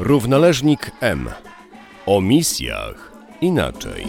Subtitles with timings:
[0.00, 1.28] Równoleżnik M.
[2.06, 4.06] O misjach inaczej.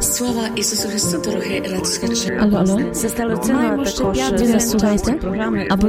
[0.00, 2.38] Sława Jezusu Chrystusu, drogie radiosłuchacze.
[2.40, 2.76] Alo, alo.
[2.92, 3.94] Zostało cena takoż
[4.38, 5.14] Dzień słuchajcie.
[5.68, 5.86] Na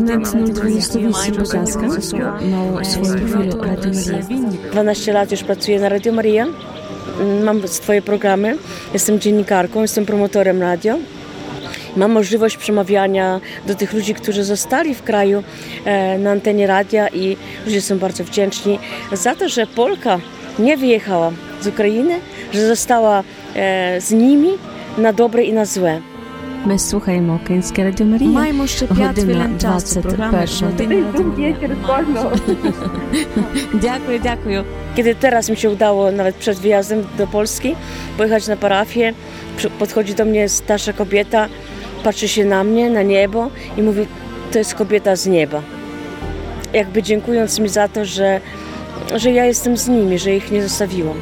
[0.48, 4.72] 28 Buzaska na swoim profilu Radio Maria.
[4.72, 6.48] 12 lat już pracuję na Radio Maria.
[7.44, 8.58] Mam swoje programy.
[8.94, 10.98] Jestem dziennikarką, jestem promotorem radio
[11.98, 15.44] mam możliwość przemawiania do tych ludzi, którzy zostali w kraju
[15.86, 18.80] e, na antenie radia i ludzie są bardzo wdzięczni
[19.12, 20.20] za to, że Polka
[20.60, 22.20] nie wyjechała z Ukrainy,
[22.54, 23.24] że została
[23.56, 24.50] e, z nimi
[24.98, 26.02] na dobre i na złe.
[26.66, 28.30] Ми слухаємо Київське радіо Марія.
[28.30, 30.48] Маємо ще 5 хвилин часу програми.
[33.74, 34.64] Дякую, dziękuję.
[34.96, 37.76] Kiedy teraz mi się udało, nawet przed wyjazdem do Polski,
[38.18, 39.14] pojechać na parafię,
[39.80, 41.48] podchodzi do mnie starsza kobieta,
[42.04, 44.08] patrzy się na mnie, na niebo i mówi,
[44.52, 45.62] to jest kobieta z nieba.
[46.74, 48.42] Jakby dziękując mi za to, że,
[49.16, 51.18] że ja jestem z nimi, że ich nie zostawiłam.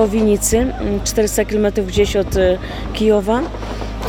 [0.00, 2.58] koło Winicy, mm, 400 km gdzieś od e,
[2.92, 3.40] Kijowa.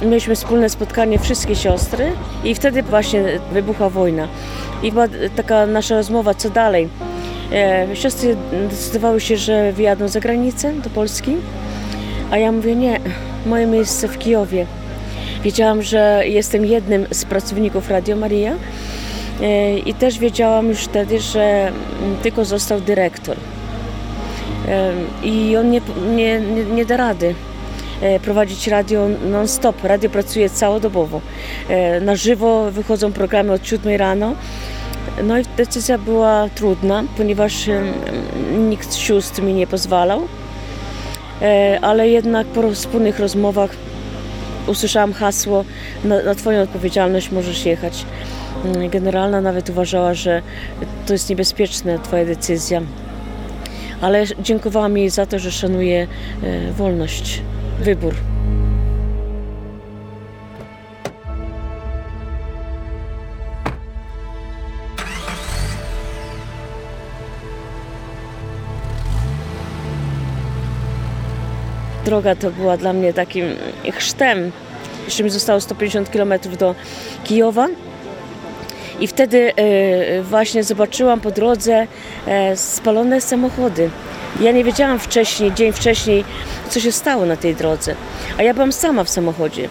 [0.01, 2.11] Mieliśmy wspólne spotkanie wszystkie siostry
[2.43, 4.27] i wtedy właśnie wybuchła wojna.
[4.83, 6.89] I była taka nasza rozmowa, co dalej.
[7.51, 8.35] E, Siostry
[8.69, 11.35] decydowały się, że wyjadą za granicę do Polski,
[12.31, 12.99] a ja mówię nie,
[13.45, 14.65] moje miejsce w Kijowie.
[15.43, 18.53] Wiedziałam, że jestem jednym z pracowników Radio Maria
[19.41, 21.71] e, i też wiedziałam już wtedy, że
[22.23, 23.37] tylko został dyrektor.
[24.67, 25.81] Em, i on nie,
[26.15, 26.39] nie,
[26.75, 27.35] nie, da rady
[28.01, 29.83] e, prowadzić radio non-stop.
[29.83, 31.21] Radio pracuje całodobowo.
[31.69, 34.35] E, Na żywo wychodzą programy od 7 rano.
[35.23, 37.69] No i decyzja była trudna, ponieważ
[38.69, 40.27] nikt z sióstr mi nie pozwalał.
[41.41, 43.71] E, Ale jednak po wspólnych rozmowach
[44.67, 45.65] usłyszałam hasło
[46.03, 48.05] na, na Twoją odpowiedzialność możesz jechać.
[48.65, 50.41] Mm, Generalna nawet uważała, że
[51.05, 52.81] to jest niebezpieczne, Twoja decyzja
[54.01, 56.07] ale dziękowałam jej za to, że szanuje
[56.77, 57.41] wolność,
[57.79, 58.13] wybór.
[72.11, 73.45] Droga to była dla mnie takim
[73.91, 74.51] chrztem.
[75.05, 76.75] Jeszcze mi zostało 150 km do
[77.23, 77.67] Kijowa.
[78.99, 81.87] I wtedy e, właśnie zobaczyłam po drodze
[82.27, 83.89] e, spalone samochody.
[84.41, 86.23] Ja nie wiedziałam wcześniej, dzień wcześniej,
[86.69, 87.95] co się stało na tej drodze.
[88.37, 89.69] A ja byłam sama w samochodzie.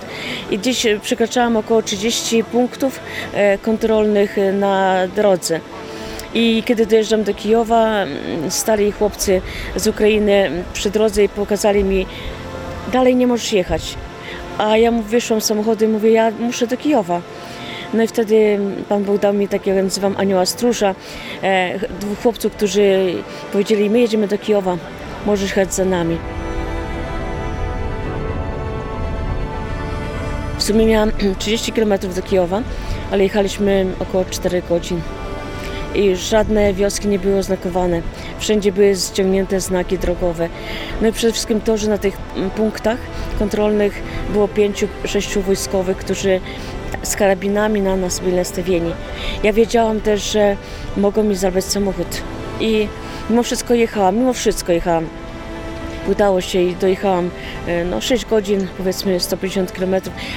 [0.51, 3.01] I gdzieś e, przekraczałam około 30 punktów
[3.63, 5.61] kontrolnych na drodze.
[6.35, 9.41] I kiedy dojeżdżam do Kijowa, mm, stali chłopcy
[9.77, 12.07] z Ukrainy przy drodze i pokazali mi,
[12.93, 13.95] dalej nie możesz jechać.
[14.59, 17.21] A ja wyszłam z samochodu i mówię, ja muszę do Kijowa.
[17.95, 18.59] No i wtedy
[18.89, 20.95] Pan Bóg dał mi takiego, nazywam anioła stróża,
[21.43, 23.15] e, dwóch chłopców, którzy
[23.53, 24.77] powiedzieli, my jedziemy do Kijowa,
[25.27, 26.19] możesz jechać za nami.
[30.59, 32.63] W sumie miałam 30 km do Kijowa,
[33.11, 35.01] ale jechaliśmy około 4 godzin.
[35.95, 38.03] I żadne wioski nie były oznakowane.
[38.39, 40.49] Wszędzie były ściągnięte znaki drogowe.
[41.03, 42.17] No i przede wszystkim to, że na tych
[42.57, 42.99] punktach
[43.39, 44.03] kontrolnych
[44.33, 46.41] było pięciu, sześciu wojskowych, którzy
[47.03, 48.93] z karabinami na nas byli nastawieni.
[49.43, 50.57] Ja wiedziałam też, że
[50.97, 52.23] mogą mi zabrać samochód.
[52.61, 52.89] I
[53.31, 55.07] mimo wszystko jechałam, mimo wszystko jechałam
[56.11, 57.31] udało się i dojechałam
[57.67, 59.95] e, no, 6 godzin, powiedzmy 150 km,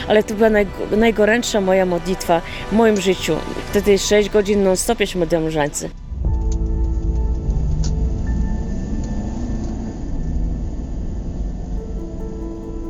[0.07, 0.50] ale to była
[0.97, 2.41] najgorętsza moja modlitwa
[2.72, 3.35] w moim życiu.
[3.69, 5.89] Wtedy 6 godzin non-stop się.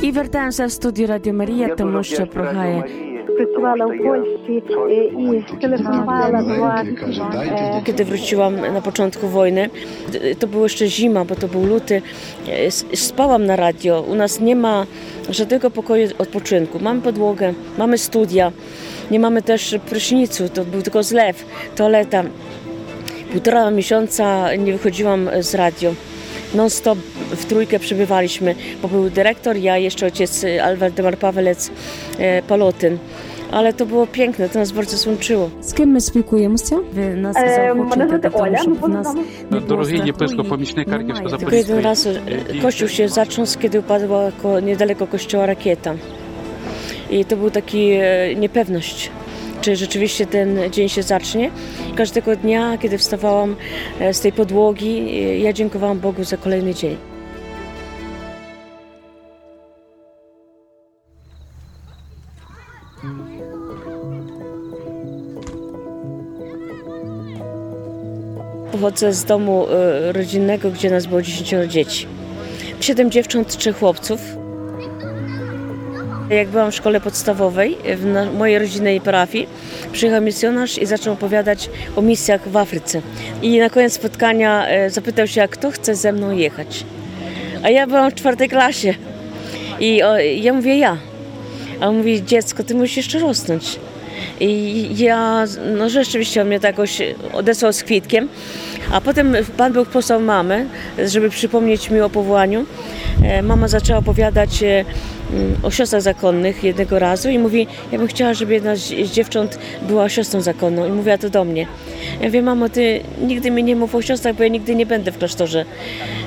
[0.01, 4.51] I wracam się w Radio Maria, to muszę prochaję pracowała w Polsce
[5.17, 6.83] i telefonowała była.
[6.83, 9.69] E, Kiedy wróciłam na początku wojny,
[10.39, 12.01] to była jeszcze zima, bo to był luty,
[12.47, 14.01] e, spałam na radio.
[14.01, 14.85] U nas nie ma
[15.29, 16.79] żadnego pokoju odpoczynku.
[16.81, 18.51] Mamy podłogę, mamy studia,
[19.11, 22.23] nie mamy też prysznicu, to był tylko zlew, toaleta.
[23.31, 25.93] Półtora miesiąca nie wychodziłam z radio
[26.55, 26.97] non-stop
[27.31, 31.71] w trójkę przebywaliśmy, bo był dyrektor, ja jeszcze ojciec, Alwaldemar Pawelec
[32.19, 32.97] e, Palotyn
[33.53, 35.49] ale to było piękne, to nas bardzo łączyło.
[35.61, 36.75] З ким ми спілкуємося?
[36.93, 39.51] Ви нас Е, мене звати заохочуєте, Оля, тому ми щоб в нас познайомились.
[39.51, 40.03] не було Дорогі страху
[41.37, 45.95] Tylko jeden raz e, kościół się zatrząsł, kiedy upadła ko- niedaleko kościoła rakieta.
[47.09, 49.09] I to był taki e, niepewność,
[49.61, 51.49] czy rzeczywiście ten dzień się zacznie.
[51.95, 53.55] Każdego dnia, kiedy wstawałam
[53.99, 56.95] e, z tej podłogi, e, ja dziękowałam Bogu za kolejny dzień.
[68.83, 72.07] Pochodzę z domu e, rodzinnego, gdzie nas było 10 dzieci.
[72.79, 74.21] Siedem dziewcząt, trzech chłopców.
[76.29, 79.47] Jak byłam w szkole podstawowej, w mojej rodzinnej parafii,
[79.91, 83.01] przyjechał misjonarz i zaczął opowiadać o misjach w Afryce.
[83.41, 86.85] I na koniec spotkania e, zapytał się, kto chce ze mną jechać.
[87.63, 88.93] A ja byłam w czwartej klasie.
[89.79, 90.01] I
[90.41, 90.97] ja mówię, ja.
[91.79, 93.79] A on mówi, dziecko, ty musisz jeszcze rosnąć.
[94.39, 95.45] I ja,
[95.77, 97.01] no rzeczywiście on mnie tak jakoś
[97.33, 98.29] odesłał z kwitkiem,
[98.91, 100.65] a potem Pan Bóg posłał mamę,
[101.05, 102.65] żeby przypomnieć mi o powołaniu.
[103.23, 104.85] E, Mama zaczęła opowiadać e,
[105.33, 109.59] mm, o siostrach zakonnych jednego razu i mówi, ja bym chciała, żeby jedna z dziewcząt
[109.87, 111.67] była siostrą zakonną i mówiła to do mnie.
[112.19, 115.11] Ja mówię, mamo, ty nigdy mi nie mów o siostrach, bo ja nigdy nie będę
[115.11, 115.65] w klasztorze.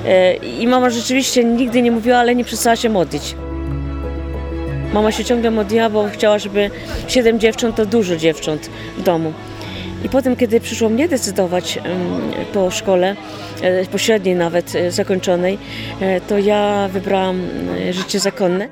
[0.05, 3.35] E, I mama rzeczywiście nigdy nie mówiła, ale nie przestała się modlić.
[4.93, 6.69] Mama się ciągle modliła, bo chciała, żeby
[7.07, 9.33] siedem dziewcząt to dużo dziewcząt w domu.
[10.05, 11.79] I potem, kiedy przyszło mnie decydować
[12.53, 13.15] po szkole,
[13.61, 15.57] e, pośredniej nawet e, zakończonej,
[16.01, 17.41] e, to ja wybrałam
[17.91, 18.69] życie zakonne.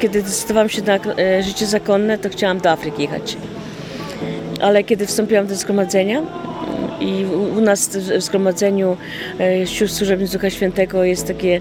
[0.00, 0.98] Kiedy decydowałam się na
[1.42, 3.36] życie zakonne, to chciałam do Afryki jechać.
[4.60, 6.22] Ale kiedy wstąpiłam do zgromadzenia
[7.00, 7.24] i
[7.56, 8.96] u- nas w zgromadzeniu
[9.40, 11.60] e, sióstr służebnic Ducha Świętego jest takie,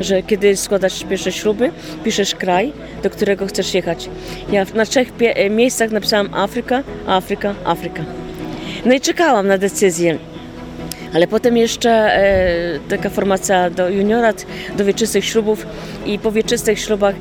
[0.00, 1.70] że kiedy składasz pierwsze śluby,
[2.04, 2.72] piszesz kraj,
[3.02, 4.08] do którego chcesz jechać.
[4.52, 8.04] Ja na trzech e, miejscach napisałam Afryka, Afryka, Afryka.
[8.84, 10.18] No i czekałam na decyzję.
[11.14, 14.46] Ale potem jeszcze e, taka formacja do juniorat,
[14.76, 15.66] do wieczystych ślubów
[16.06, 17.14] i po wieczystych ślubach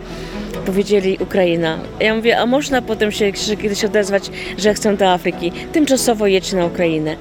[0.66, 1.78] powiedzieli Ukraina.
[2.00, 3.32] Ja mówię, a można potem się
[3.62, 5.52] kiedyś odezwać, że chcę do Afryki.
[5.72, 7.16] Tymczasowo jedź na Ukrainę.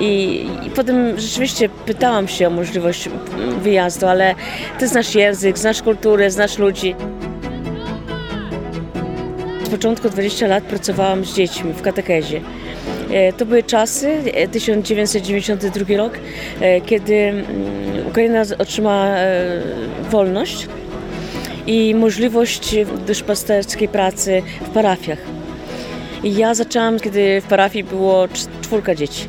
[0.00, 3.08] I, I potem rzeczywiście pytałam się o możliwość
[3.62, 4.34] wyjazdu, ale
[4.78, 6.94] ty znasz język, znasz kulturę, znasz ludzi.
[9.64, 12.40] Z początku 20 lat pracowałam z dziećmi w katechezie.
[13.10, 16.12] E, To były czasy, e, 1992 rok,
[16.60, 17.46] e, kiedy mm,
[18.08, 19.62] Ukraina otrzymała e,
[20.10, 20.68] wolność
[21.66, 22.76] i możliwość
[23.06, 25.18] duszpasterskiej pracy w parafiach.
[26.22, 29.28] I ja zaczęłam, kiedy w parafii było cz- czwórka dzieci.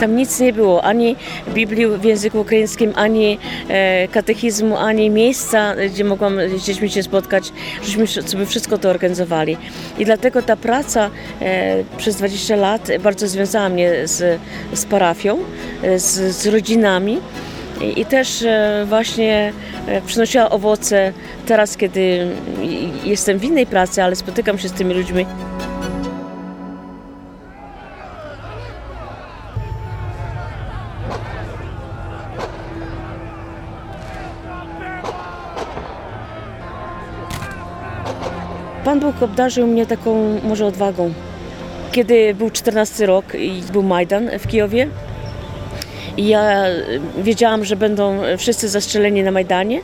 [0.00, 1.16] Tam nic nie było, ani
[1.54, 3.38] Biblii w języku ukraińskim, ani
[3.68, 7.52] e, katechizmu, ani miejsca, gdzie mogłam z dziećmi się spotkać,
[7.82, 9.56] żeśmy sobie wszystko to organizowali.
[9.98, 11.10] I dlatego ta praca
[11.40, 14.40] e, przez 20 lat bardzo związała mnie z,
[14.72, 15.38] z parafią,
[15.82, 17.18] e, z, z rodzinami.
[17.80, 19.52] I, I też e, właśnie
[19.86, 21.12] e, przynosiła owoce
[21.46, 22.26] teraz, kiedy
[23.04, 25.26] jestem w innej pracy, ale spotykam się z tymi ludźmi.
[38.84, 41.12] Pan Bóg obdarzył mnie taką może odwagą.
[41.92, 44.88] Kiedy był 14 rok i był Majdan w Kijowie,
[46.16, 46.74] i ja e,
[47.22, 49.80] wiedziałam, że będą wszyscy zastrzeleni na Majdanie.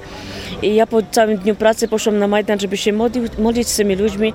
[0.63, 3.97] I ja po całym dniu pracy poszłam na Majdan, żeby się modlił, modlić z tymi
[3.97, 4.33] ludźmi.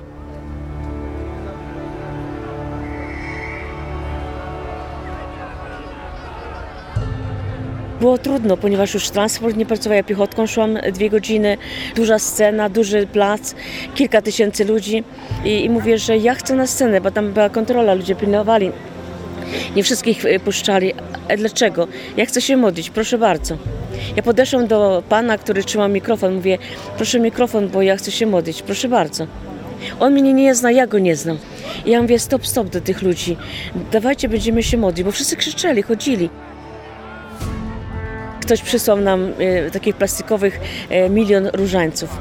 [8.00, 11.58] Było trudno, ponieważ już transport nie pracował, ja piechotką szłam dwie godziny,
[11.96, 13.54] duża scena, duży plac,
[13.94, 15.04] kilka tysięcy ludzi
[15.44, 18.72] i, i mówię, że ja chcę na scenę, bo tam była kontrola, ludzie pilnowali.
[19.76, 20.94] Nie wszystkich y, puszczali.
[21.28, 21.88] A dlaczego?
[22.16, 23.56] Ja chcę się modlić, proszę bardzo.
[24.16, 26.58] Ja podeszłam do pana, który trzymał mikrofon, mówię,
[26.96, 29.26] proszę mikrofon, bo ja chcę się modlić, proszę bardzo.
[30.00, 31.38] On mnie nie zna, ja go nie znam.
[31.84, 33.36] I ja mówię, stop, stop do tych ludzi.
[33.92, 36.30] Dawajcie, będziemy się modlić, bo wszyscy krzyczeli, chodzili.
[38.40, 40.60] Ktoś przysłał nam e, takich plastikowych
[40.90, 42.18] e, milion różańców.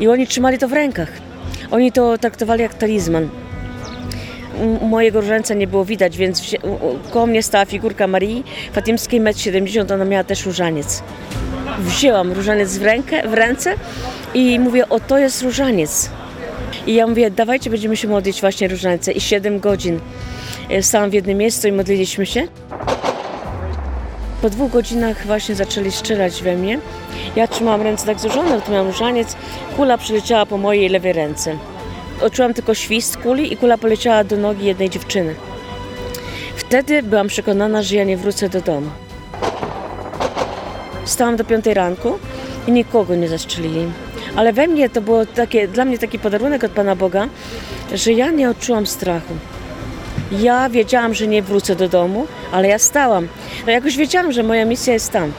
[0.00, 1.12] I oni trzymali to w rękach.
[1.70, 3.28] Oni to traktowali jak talizman.
[4.82, 6.56] Mojego różańca nie było widać, więc
[7.10, 11.02] koło mnie stała figurka Marii Fatimskiej, 1,70 m, ona miała też różaniec.
[11.78, 13.74] Wzięłam różaniec w, rękę, w ręce
[14.34, 16.10] i mówię, o to jest różaniec.
[16.86, 19.12] I ja mówię, dawajcie, będziemy się modlić właśnie różańce.
[19.12, 20.00] I 7 godzin
[20.70, 22.48] e, stałam w jednym miejscu i modliliśmy się.
[24.42, 26.78] Po dwóch godzinach właśnie zaczęli strzelać we mnie.
[27.36, 29.36] Ja trzymałam ręce tak złożone, tu miałam różaniec.
[29.76, 31.56] Kula przyleciała po mojej lewej ręce.
[32.22, 35.34] Odczułam tylko świst kuli i kula poleciała do nogi jednej dziewczyny.
[36.56, 38.90] Wtedy byłam przekonana, że ja nie wrócę do domu.
[41.04, 42.18] Wstałam do piątej ranku
[42.66, 43.92] i nikogo nie zastrzelili.
[44.36, 47.28] Ale we mnie to było takie, dla mnie taki podarunek od Pana Boga,
[47.94, 49.34] że ja nie odczułam strachu.
[50.38, 53.28] Ja wiedziałam, że nie wrócę do domu, ale ja stałam.
[53.66, 55.32] No jakoś wiedziałam, że moja misja jest tam.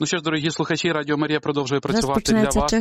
[0.00, 2.74] Ну що ж, дорогі слухачі, Радіо Марія продовжує працювати для вас.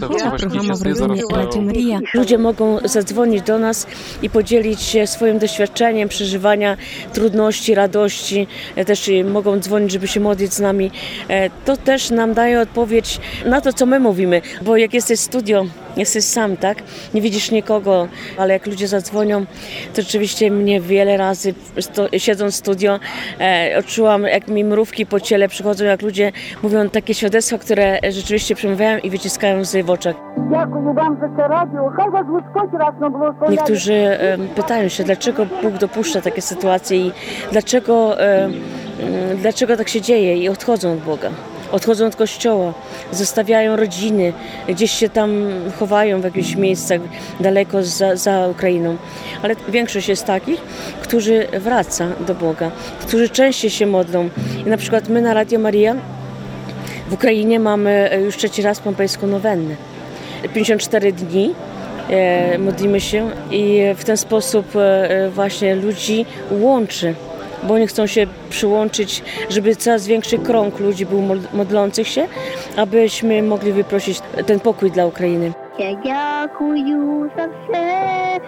[2.14, 3.88] Ludzie mogą zadzwonić do nas
[4.22, 6.78] i podzielić się swoim doświadczeniem, przeżywania
[7.14, 8.48] trudności, radości.
[8.86, 10.92] Też mogą dzwonić, żeby się modlić z nami.
[11.66, 15.66] To też nam daje odpowiedź na to, co my mówimy, bo jak jesteś studio
[15.98, 16.78] jesteś sam, tak?
[17.14, 19.46] Nie widzisz nikogo, ale jak ludzie zadzwonią,
[19.94, 23.00] to rzeczywiście mnie wiele razy, sto, siedząc w studio,
[23.40, 26.32] e, odczułam, jak mi mrówki po ciele przychodzą, jak ludzie
[26.64, 30.16] mówią takie świadectwa, które rzeczywiście przemawiają i wyciskają łzy w oczach.
[33.50, 37.12] Niektórzy e, pytają się, dlaczego Bóg dopuszcza takie sytuacje i
[37.52, 38.50] dlaczego, e,
[39.36, 41.30] dlaczego tak się dzieje i odchodzą od Boga.
[41.72, 42.74] Odchodzą od kościoła,
[43.12, 44.34] zostawiają rodziny,
[44.68, 47.02] gdzieś się tam chowają w jakichś miejscach
[47.40, 48.98] daleko za, za Ukrainą.
[49.42, 50.62] Ale większość jest takich,
[51.02, 54.30] którzy wraca do Boga, którzy częściej się modlą.
[54.66, 55.96] I na przykład my na Radio Maria
[57.10, 59.76] w Ukrainie mamy e, już trzeci raz pompejską nowennę.
[60.54, 61.54] 54 dni
[62.10, 67.16] e, modlimy się i w ten sposób e, właśnie ludzi łączy,
[67.66, 71.22] bo oni chcą się przyłączyć, żeby coraz większy krąg ludzi był
[71.54, 72.28] modlących się,
[72.76, 75.54] abyśmy mogli wyprosić ten pokój dla Ukrainy.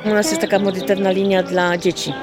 [0.05, 2.13] U nas jest taka modlitewna linia dla dzieci.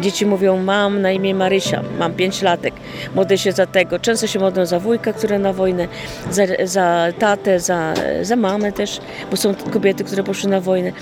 [0.00, 2.74] Dzieci mówią, mam na imię Marysia, mam pięć latek,
[3.14, 3.98] modlę się za tego.
[3.98, 5.88] Często się modlą za wujka, który na wojnę,
[6.30, 10.92] za, za tatę, za, za mamę też, bo są kobiety, które poszły na wojnę.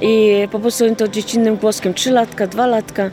[0.00, 3.10] I po prostu to dziecinnym głoskiem, trzylatka, dwa latka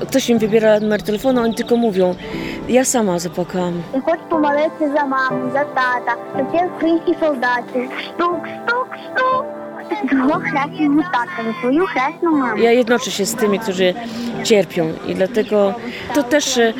[0.00, 2.14] Ktoś im wybiera numer telefonu, oni tylko mówią.
[2.68, 3.82] Ja sama zapłakałam.
[3.98, 7.88] I choć pomalecy za mamą, za tata, przecież kryjki soldaty.
[8.02, 9.46] Sztuk, sztuk, sztuk.
[10.12, 12.60] Dwóch chrzestnych tatę, swoją chrzestną mamę.
[12.60, 13.94] Ja jednoczę się z tymi, którzy
[14.44, 15.74] cierpią i dlatego
[16.14, 16.72] to też e,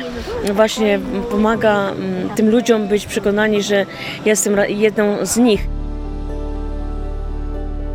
[0.53, 0.99] właśnie
[1.31, 3.85] pomaga mm, tym ludziom być przekonani, że
[4.25, 5.76] jestem jedną z nich.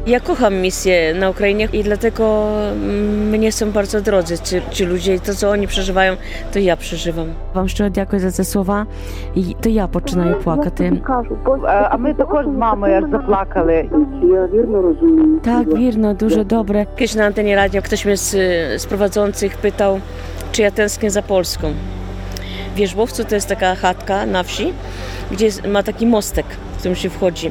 [0.06, 5.14] Ja kocham misję na Ukrainie i dlatego mm, mnie są bardzo drodzy ci, ci ludzie
[5.14, 6.16] i to, co oni przeżywają,
[6.52, 7.26] to ja przeżywam.
[7.54, 8.86] Вам щиро дякую за це слова.
[9.34, 10.92] І то я починаю плакати.
[11.90, 13.90] А ми також з мамою заплакали.
[14.32, 15.40] Я вірно розумію.
[15.44, 16.86] Так, вірно, дуже добре.
[16.98, 18.30] Kiedyś na antenie radia ktoś mnie z,
[18.82, 20.00] z prowadzących pytał,
[20.52, 21.72] czy ja tęsknię za Polską.
[22.74, 24.72] W Wierzbowcu to jest taka chatka na wsi,
[25.30, 27.50] gdzie ma taki mostek, w którym się wchodzi.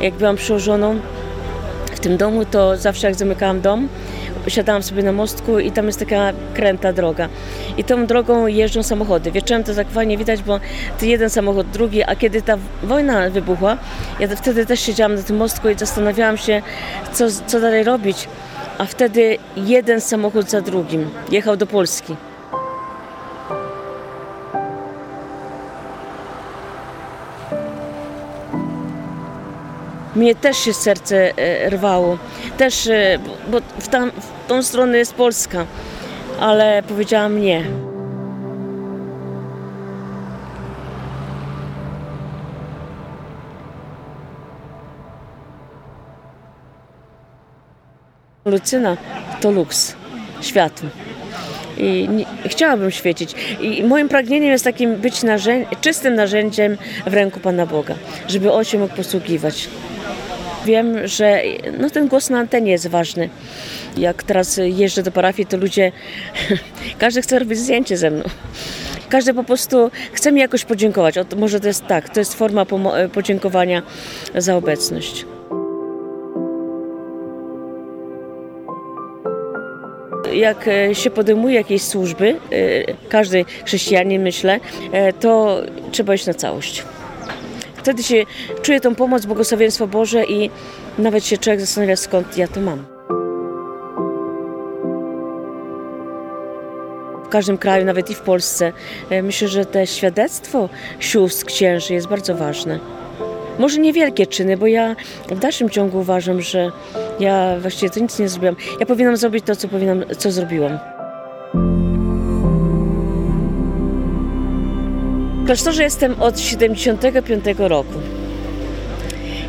[0.00, 0.96] Jak byłam przełożoną,
[2.00, 3.88] w tym domu, to zawsze jak zamykałam dom,
[4.48, 7.28] siadałam sobie na mostku i tam jest taka kręta droga.
[7.76, 9.30] I tą drogą jeżdżą samochody.
[9.30, 10.60] Wieczorem to tak fajnie widać, bo
[11.02, 13.76] jeden samochód, drugi, a kiedy ta wojna wybuchła,
[14.20, 16.62] ja wtedy też siedziałam na tym mostku i zastanawiałam się,
[17.12, 18.28] co, co dalej robić.
[18.78, 22.16] A wtedy jeden samochód za drugim jechał do Polski.
[30.20, 32.18] Mnie też się serce e, rwało.
[32.56, 33.18] Też, e,
[33.50, 35.66] bo w, tam, w tą stronę jest Polska.
[36.40, 37.64] Ale powiedziałam nie.
[48.44, 48.96] Lucyna
[49.40, 49.94] to luks,
[50.40, 50.88] światło.
[51.78, 53.56] I nie, chciałabym świecić.
[53.60, 57.94] I moim pragnieniem jest takim być narzę- czystym narzędziem w ręku Pana Boga,
[58.28, 59.68] żeby On się mógł posługiwać.
[60.64, 61.42] Wiem, że
[61.78, 63.28] no, ten głos na antenie jest ważny.
[63.96, 65.92] Jak teraz jeżdżę do parafii, to ludzie,
[66.98, 68.22] każdy chce robić zdjęcie ze mną.
[69.08, 71.18] Każdy po prostu chce mi jakoś podziękować.
[71.18, 73.82] O, może to jest tak, to jest forma pomo- podziękowania
[74.34, 75.26] za obecność.
[80.32, 84.60] jak e, się podejmuje jakiejś służby, e, każdy chrześcijanin myślę,
[84.92, 85.62] e, to
[85.92, 86.84] trzeba iść na całość.
[87.80, 88.24] Wtedy się
[88.62, 90.50] czuje tą pomoc, błogosławieństwo Boże i
[90.98, 92.84] nawet się człowiek zastanawia, skąd ja to mam.
[97.24, 98.72] W każdym kraju, nawet i w Polsce,
[99.10, 100.68] e, myślę, że to świadectwo
[100.98, 102.78] sióstr, księży jest bardzo ważne.
[103.58, 104.96] Może niewielkie czyny, bo ja
[105.28, 106.70] w dalszym ciągu uważam, że
[107.20, 108.56] ja właściwie to nic nie zrobiłam.
[108.80, 110.78] Ja powinnam zrobić to, co, powinnam, co zrobiłam.
[115.50, 117.94] Klasztorze jestem od 75 roku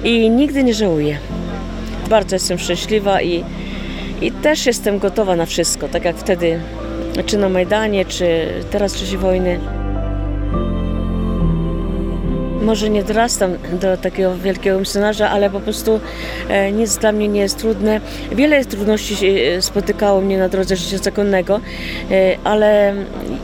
[0.03, 1.17] i nigdy nie żałuję.
[2.09, 3.43] Bardzo jestem szczęśliwa i,
[4.21, 6.59] I też jestem gotowa na wszystko, tak jak wtedy,
[7.25, 9.59] czy na Majdanie, czy teraz w czasie wojny.
[12.61, 13.51] Może nie dorastam
[13.81, 15.99] do takiego wielkiego misjonarza, ale po prostu
[16.49, 18.01] e, nic dla mnie nie jest trudne.
[18.31, 21.59] Wiele trudności e, spotykało mnie na drodze życia zakonnego,
[22.11, 22.93] e, ale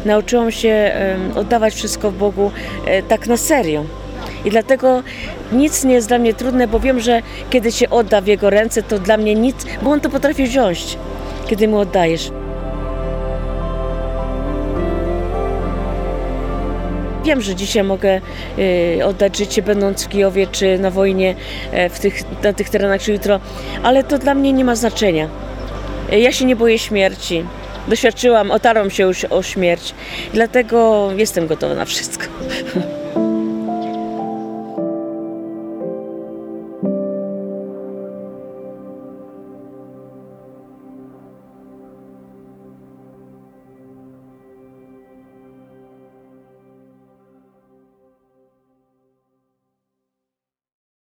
[0.05, 0.91] nauczyłam się
[1.35, 2.51] oddawać wszystko Bogu
[3.07, 3.85] tak na serio.
[4.45, 5.03] I dlatego
[5.51, 8.83] nic nie jest dla mnie trudne, bo wiem, że kiedy się odda w Jego ręce,
[8.83, 10.97] to dla mnie nic, bo On to potrafi wziąć,
[11.47, 12.31] kiedy Mu oddajesz.
[17.27, 18.21] Wiem, że dzisiaj mogę
[18.99, 21.35] y, oddać życie będąc w Kijowie czy na wojnie
[21.71, 23.39] e, w tych, na tych terenach czy jutro,
[23.83, 25.29] ale to dla mnie nie ma znaczenia.
[26.11, 27.43] E, Ja się nie boję śmierci.
[27.87, 29.93] Doświadczyłam, otarłam się już o śmierć,
[30.33, 32.25] dlatego jestem gotowa na wszystko.